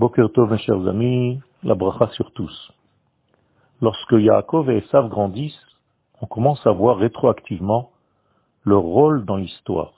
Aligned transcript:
Boker 0.00 0.32
Tov, 0.32 0.50
mes 0.50 0.56
chers 0.56 0.88
amis, 0.88 1.42
la 1.62 1.74
bracha 1.74 2.08
sur 2.14 2.32
tous. 2.32 2.72
Lorsque 3.82 4.12
Yaakov 4.12 4.70
et 4.70 4.78
Esav 4.78 5.10
grandissent, 5.10 5.66
on 6.22 6.26
commence 6.26 6.66
à 6.66 6.70
voir 6.70 6.96
rétroactivement 6.96 7.90
leur 8.64 8.80
rôle 8.80 9.26
dans 9.26 9.36
l'histoire. 9.36 9.92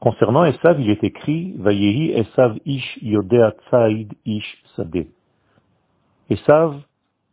Concernant 0.00 0.46
Esav, 0.46 0.80
il 0.80 0.88
est 0.88 1.04
écrit 1.04 1.52
Vayehi 1.58 2.12
Esav 2.12 2.58
ish 2.64 2.98
yodea 3.02 3.52
tzaid 3.68 4.14
ish 4.24 4.64
sade. 4.76 5.08
Esav 6.30 6.80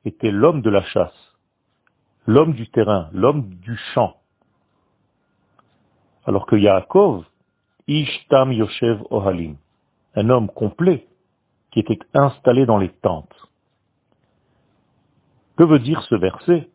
était 0.04 0.32
l'homme 0.32 0.62
de 0.62 0.70
la 0.70 0.84
chasse, 0.84 1.38
l'homme 2.28 2.56
du 2.56 2.68
terrain, 2.68 3.08
l'homme 3.14 3.48
du 3.62 3.78
champ. 3.94 4.18
Alors 6.26 6.46
que 6.46 6.58
Yaakov, 6.58 7.24
ish 7.88 8.28
tam 8.28 8.52
yoshev 8.52 9.02
ohalim, 9.12 9.56
un 10.16 10.30
homme 10.30 10.50
complet 10.50 11.08
qui 11.72 11.80
était 11.80 12.00
installé 12.14 12.66
dans 12.66 12.78
les 12.78 12.90
tentes. 12.90 13.50
Que 15.58 15.64
veut 15.64 15.80
dire 15.80 16.02
ce 16.04 16.16
verset? 16.16 16.70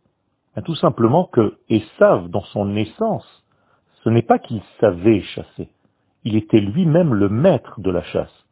Ben, 0.55 0.63
Tout 0.63 0.75
simplement 0.75 1.25
que 1.25 1.59
Esav, 1.69 2.29
dans 2.29 2.45
son 2.45 2.77
essence, 2.77 3.45
ce 4.05 4.09
n'est 4.09 4.23
pas 4.23 4.39
qu'il 4.39 4.63
savait 4.81 5.23
chasser, 5.23 5.69
il 6.25 6.37
était 6.37 6.61
lui-même 6.61 7.15
le 7.15 7.29
maître 7.29 7.81
de 7.81 7.91
la 7.91 8.03
chasse. 8.03 8.47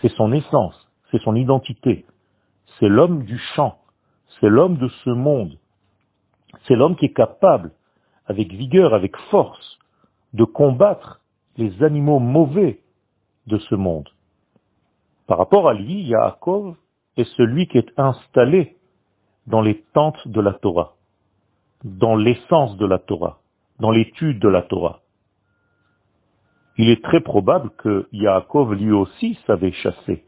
C'est 0.00 0.12
son 0.14 0.32
essence, 0.32 0.88
c'est 1.10 1.22
son 1.22 1.34
identité, 1.34 2.04
c'est 2.78 2.88
l'homme 2.88 3.24
du 3.24 3.38
champ, 3.38 3.78
c'est 4.38 4.48
l'homme 4.48 4.76
de 4.76 4.88
ce 5.04 5.10
monde, 5.10 5.58
c'est 6.66 6.74
l'homme 6.74 6.96
qui 6.96 7.06
est 7.06 7.14
capable, 7.14 7.72
avec 8.26 8.52
vigueur, 8.52 8.92
avec 8.92 9.16
force, 9.30 9.78
de 10.32 10.44
combattre 10.44 11.22
les 11.56 11.82
animaux 11.82 12.18
mauvais 12.18 12.80
de 13.46 13.58
ce 13.58 13.74
monde. 13.74 14.08
Par 15.26 15.38
rapport 15.38 15.68
à 15.68 15.74
lui, 15.74 16.02
Yaakov 16.02 16.76
est 17.16 17.28
celui 17.36 17.66
qui 17.66 17.78
est 17.78 17.92
installé 17.98 18.76
dans 19.46 19.60
les 19.60 19.82
tentes 19.92 20.28
de 20.28 20.40
la 20.40 20.52
Torah, 20.52 20.94
dans 21.84 22.16
l'essence 22.16 22.76
de 22.76 22.86
la 22.86 22.98
Torah, 22.98 23.40
dans 23.80 23.90
l'étude 23.90 24.38
de 24.38 24.48
la 24.48 24.62
Torah. 24.62 25.00
Il 26.78 26.90
est 26.90 27.02
très 27.02 27.20
probable 27.20 27.70
que 27.78 28.06
Yaakov 28.12 28.74
lui 28.74 28.92
aussi 28.92 29.38
savait 29.46 29.72
chasser, 29.72 30.24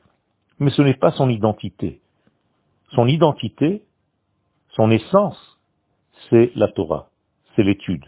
mais 0.59 0.71
ce 0.71 0.83
n'est 0.83 0.95
pas 0.95 1.13
son 1.13 1.29
identité. 1.29 2.01
Son 2.93 3.07
identité, 3.07 3.85
son 4.71 4.91
essence, 4.91 5.61
c'est 6.31 6.51
la 6.57 6.69
Torah, 6.69 7.11
c'est 7.55 7.63
l'étude, 7.63 8.05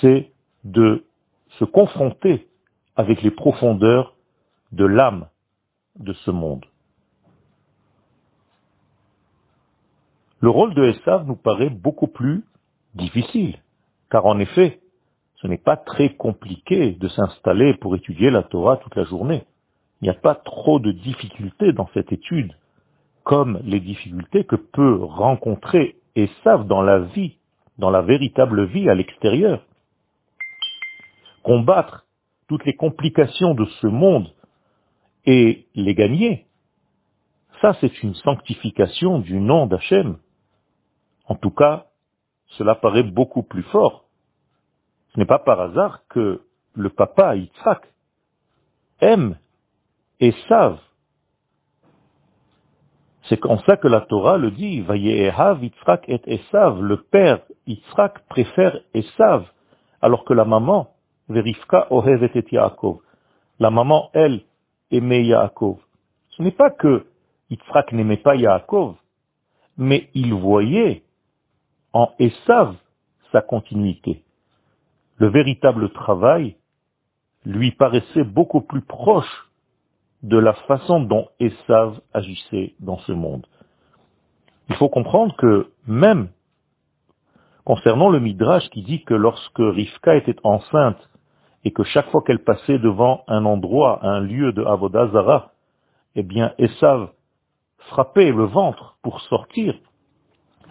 c'est 0.00 0.32
de 0.64 1.04
se 1.58 1.64
confronter 1.64 2.48
avec 2.96 3.22
les 3.22 3.30
profondeurs 3.30 4.16
de 4.72 4.86
l'âme 4.86 5.28
de 5.98 6.12
ce 6.12 6.30
monde. 6.30 6.64
Le 10.40 10.50
rôle 10.50 10.74
de 10.74 10.84
Esav 10.84 11.26
nous 11.26 11.36
paraît 11.36 11.70
beaucoup 11.70 12.06
plus 12.06 12.44
difficile, 12.94 13.56
car 14.10 14.26
en 14.26 14.38
effet, 14.38 14.80
ce 15.36 15.46
n'est 15.46 15.58
pas 15.58 15.76
très 15.76 16.10
compliqué 16.10 16.92
de 16.92 17.08
s'installer 17.08 17.74
pour 17.74 17.96
étudier 17.96 18.30
la 18.30 18.42
Torah 18.42 18.76
toute 18.76 18.94
la 18.94 19.04
journée. 19.04 19.44
Il 20.00 20.04
n'y 20.04 20.10
a 20.10 20.20
pas 20.20 20.34
trop 20.34 20.78
de 20.80 20.92
difficultés 20.92 21.72
dans 21.72 21.88
cette 21.94 22.12
étude, 22.12 22.52
comme 23.22 23.58
les 23.64 23.80
difficultés 23.80 24.44
que 24.44 24.56
peut 24.56 25.02
rencontrer 25.02 25.96
Esav 26.14 26.66
dans 26.66 26.82
la 26.82 26.98
vie, 26.98 27.38
dans 27.78 27.90
la 27.90 28.02
véritable 28.02 28.66
vie 28.66 28.88
à 28.88 28.94
l'extérieur. 28.94 29.64
Combattre 31.42 32.04
toutes 32.48 32.64
les 32.64 32.74
complications 32.74 33.54
de 33.54 33.64
ce 33.80 33.86
monde 33.86 34.30
et 35.26 35.66
les 35.74 35.94
gagner, 35.94 36.46
ça 37.60 37.76
c'est 37.80 38.02
une 38.02 38.14
sanctification 38.14 39.18
du 39.18 39.40
nom 39.40 39.66
d'Hachem. 39.66 40.18
En 41.26 41.34
tout 41.36 41.50
cas, 41.50 41.86
cela 42.58 42.74
paraît 42.74 43.02
beaucoup 43.02 43.42
plus 43.42 43.62
fort. 43.64 44.04
Ce 45.12 45.18
n'est 45.18 45.26
pas 45.26 45.38
par 45.38 45.60
hasard 45.60 46.06
que 46.08 46.42
le 46.74 46.90
papa 46.90 47.36
Yitzhak 47.36 47.82
aime 49.00 49.38
et 50.20 50.32
savent. 50.48 50.80
C'est 53.28 53.40
comme 53.40 53.58
ça 53.60 53.76
que 53.78 53.88
la 53.88 54.02
Torah 54.02 54.36
le 54.36 54.50
dit, 54.50 54.82
Vayehav 54.82 55.64
Yitzhak 55.64 56.08
et 56.08 56.20
Esav, 56.26 56.82
le 56.82 57.02
père 57.02 57.40
Yitzhak 57.66 58.26
préfère 58.28 58.78
Esav, 58.92 59.46
alors 60.02 60.24
que 60.24 60.34
la 60.34 60.44
maman, 60.44 60.90
Verifka 61.28 61.86
Ohevet 61.90 62.32
et 62.34 62.44
Yaakov. 62.50 62.98
La 63.58 63.70
maman, 63.70 64.10
elle, 64.12 64.42
aimait 64.94 65.24
Yaakov. 65.24 65.78
Ce 66.30 66.42
n'est 66.42 66.50
pas 66.50 66.70
que 66.70 67.06
Yitzhak 67.50 67.92
n'aimait 67.92 68.16
pas 68.16 68.36
Yaakov, 68.36 68.96
mais 69.76 70.08
il 70.14 70.32
voyait 70.34 71.02
en 71.92 72.10
Esav 72.18 72.74
sa 73.32 73.42
continuité. 73.42 74.22
Le 75.16 75.28
véritable 75.28 75.90
travail 75.92 76.56
lui 77.44 77.72
paraissait 77.72 78.24
beaucoup 78.24 78.60
plus 78.60 78.82
proche 78.82 79.50
de 80.22 80.38
la 80.38 80.54
façon 80.54 81.00
dont 81.00 81.28
Esav 81.38 82.00
agissait 82.12 82.74
dans 82.80 82.98
ce 82.98 83.12
monde. 83.12 83.46
Il 84.68 84.76
faut 84.76 84.88
comprendre 84.88 85.36
que 85.36 85.70
même 85.86 86.28
concernant 87.64 88.10
le 88.10 88.20
Midrash 88.20 88.68
qui 88.70 88.82
dit 88.82 89.04
que 89.04 89.14
lorsque 89.14 89.58
Rivka 89.58 90.16
était 90.16 90.36
enceinte 90.42 91.08
et 91.64 91.72
que 91.72 91.82
chaque 91.84 92.10
fois 92.10 92.22
qu'elle 92.22 92.44
passait 92.44 92.78
devant 92.78 93.24
un 93.26 93.44
endroit, 93.44 94.00
un 94.02 94.20
lieu 94.20 94.52
de 94.52 94.62
Avodazara, 94.62 95.52
eh 96.14 96.22
bien, 96.22 96.52
Esav 96.58 97.10
frappait 97.88 98.30
le 98.30 98.44
ventre 98.44 98.96
pour 99.02 99.20
sortir. 99.22 99.74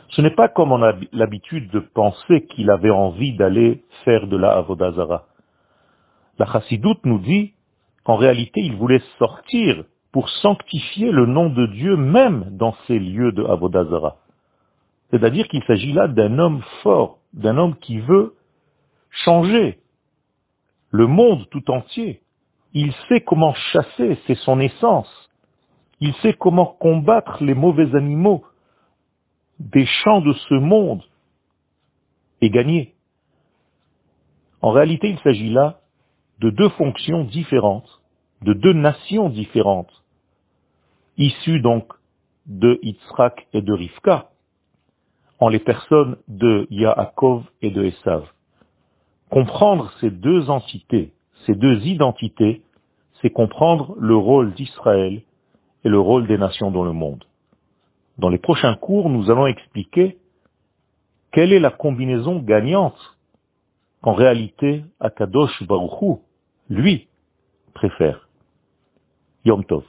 Ce 0.09 0.21
n'est 0.21 0.35
pas 0.35 0.47
comme 0.47 0.71
on 0.71 0.83
a 0.83 0.93
l'habitude 1.11 1.69
de 1.71 1.79
penser 1.79 2.45
qu'il 2.45 2.69
avait 2.69 2.91
envie 2.91 3.35
d'aller 3.35 3.83
faire 4.05 4.27
de 4.27 4.37
la 4.37 4.51
Avodazara. 4.57 5.25
La 6.37 6.45
chassidoute 6.45 7.03
nous 7.05 7.19
dit 7.19 7.53
qu'en 8.03 8.15
réalité, 8.15 8.61
il 8.61 8.75
voulait 8.75 9.01
sortir 9.17 9.83
pour 10.11 10.29
sanctifier 10.29 11.11
le 11.11 11.25
nom 11.25 11.49
de 11.49 11.65
Dieu 11.67 11.95
même 11.95 12.45
dans 12.51 12.75
ces 12.85 12.99
lieux 12.99 13.31
de 13.31 13.43
Avodazara. 13.43 14.17
C'est-à-dire 15.09 15.47
qu'il 15.47 15.63
s'agit 15.63 15.93
là 15.93 16.07
d'un 16.07 16.37
homme 16.37 16.61
fort, 16.83 17.19
d'un 17.33 17.57
homme 17.57 17.75
qui 17.77 17.99
veut 17.99 18.35
changer, 19.09 19.79
le 20.93 21.07
monde 21.07 21.49
tout 21.49 21.71
entier. 21.71 22.21
Il 22.73 22.93
sait 23.09 23.21
comment 23.21 23.55
chasser, 23.55 24.17
c'est 24.27 24.35
son 24.35 24.59
essence. 24.59 25.09
Il 25.99 26.13
sait 26.17 26.33
comment 26.33 26.67
combattre 26.67 27.43
les 27.43 27.55
mauvais 27.55 27.95
animaux 27.95 28.45
des 29.59 29.85
champs 29.85 30.21
de 30.21 30.33
ce 30.33 30.53
monde 30.53 31.03
et 32.41 32.51
gagner. 32.51 32.93
En 34.61 34.69
réalité, 34.69 35.09
il 35.09 35.19
s'agit 35.19 35.49
là 35.49 35.79
de 36.39 36.51
deux 36.51 36.69
fonctions 36.69 37.23
différentes, 37.23 38.01
de 38.43 38.53
deux 38.53 38.73
nations 38.73 39.29
différentes, 39.29 40.03
issues 41.17 41.59
donc 41.59 41.91
de 42.45 42.79
Yitzhak 42.83 43.47
et 43.53 43.61
de 43.61 43.73
Rivka, 43.73 44.29
en 45.39 45.49
les 45.49 45.59
personnes 45.59 46.17
de 46.27 46.67
Yaakov 46.69 47.45
et 47.63 47.71
de 47.71 47.83
Esav. 47.83 48.27
Comprendre 49.33 49.91
ces 49.99 50.11
deux 50.11 50.51
entités, 50.51 51.11
ces 51.47 51.55
deux 51.55 51.87
identités, 51.87 52.61
c'est 53.19 53.31
comprendre 53.31 53.95
le 53.99 54.15
rôle 54.15 54.53
d'Israël 54.53 55.23
et 55.83 55.89
le 55.89 55.99
rôle 55.99 56.27
des 56.27 56.37
nations 56.37 56.69
dans 56.69 56.83
le 56.83 56.91
monde. 56.91 57.23
Dans 58.19 58.29
les 58.29 58.37
prochains 58.37 58.75
cours, 58.75 59.09
nous 59.09 59.31
allons 59.31 59.47
expliquer 59.47 60.19
quelle 61.31 61.51
est 61.51 61.59
la 61.59 61.71
combinaison 61.71 62.37
gagnante 62.37 63.17
qu'en 64.03 64.13
réalité 64.13 64.85
Akadosh 64.99 65.63
Baruchou, 65.63 66.21
lui, 66.69 67.07
préfère. 67.73 68.29
Yom 69.45 69.65
Tov. 69.65 69.83